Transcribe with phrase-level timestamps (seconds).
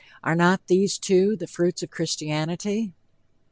[0.23, 2.91] Are not these, too, the fruits of Christianity?